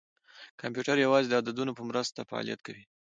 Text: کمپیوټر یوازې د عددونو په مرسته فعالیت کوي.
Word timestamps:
کمپیوټر 0.61 0.95
یوازې 1.05 1.27
د 1.29 1.33
عددونو 1.39 1.71
په 1.77 1.83
مرسته 1.89 2.27
فعالیت 2.29 2.59
کوي. 2.67 2.83